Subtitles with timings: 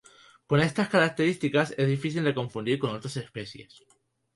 [0.47, 3.83] Con estas características es difícil de confundir con otras especies.